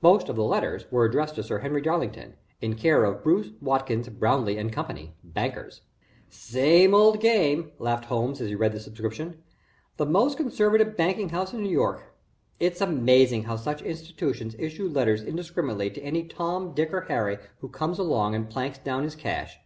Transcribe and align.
Most 0.00 0.30
of 0.30 0.36
the 0.36 0.42
letters 0.42 0.86
were 0.90 1.04
addressed 1.04 1.34
to 1.34 1.42
Sir 1.42 1.58
Henry 1.58 1.82
Darlington, 1.82 2.32
in 2.62 2.76
care 2.76 3.04
of 3.04 3.22
Bruce, 3.22 3.50
Watkins, 3.60 4.08
Brownleigh 4.08 4.56
& 4.72 4.72
Co., 4.72 5.08
bankers. 5.22 5.82
"Same 6.30 6.94
old 6.94 7.20
game," 7.20 7.72
laughed 7.78 8.06
Holmes, 8.06 8.40
as 8.40 8.48
he 8.48 8.54
read 8.54 8.72
the 8.72 8.80
superscription. 8.80 9.42
"The 9.98 10.06
most 10.06 10.38
conservative 10.38 10.96
banking 10.96 11.28
house 11.28 11.52
in 11.52 11.62
New 11.62 11.68
York! 11.68 12.16
It's 12.58 12.80
amazing 12.80 13.42
how 13.42 13.56
such 13.56 13.82
institutions 13.82 14.56
issue 14.58 14.88
letters 14.88 15.22
indiscriminately 15.22 15.90
to 15.90 16.00
any 16.00 16.24
Tom, 16.24 16.72
Dick, 16.72 16.90
or 16.94 17.02
Harry 17.02 17.36
who 17.58 17.68
comes 17.68 17.98
along 17.98 18.34
and 18.34 18.48
planks 18.48 18.78
down 18.78 19.02
his 19.02 19.14
cash. 19.14 19.58